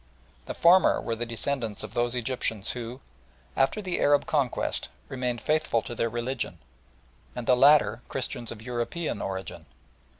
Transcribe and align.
The 0.47 0.55
former 0.55 0.99
were 0.99 1.15
the 1.15 1.27
descendants 1.27 1.83
of 1.83 1.93
those 1.93 2.15
Egyptians 2.15 2.71
who, 2.71 3.01
after 3.55 3.83
the 3.83 3.99
Arab 4.01 4.25
conquest, 4.25 4.89
remained 5.09 5.41
faithful 5.41 5.83
to 5.83 5.93
their 5.93 6.09
religion, 6.09 6.57
and 7.35 7.45
the 7.45 7.55
latter 7.55 8.01
Christians 8.09 8.51
of 8.51 8.63
European 8.63 9.21
origin. 9.21 9.67